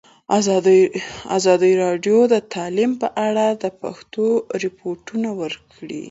ازادي 1.37 1.71
راډیو 1.83 2.17
د 2.33 2.35
تعلیم 2.53 2.91
په 3.01 3.07
اړه 3.27 3.45
د 3.63 3.65
پېښو 3.81 4.27
رپوټونه 4.63 5.29
ورکړي. 5.41 5.99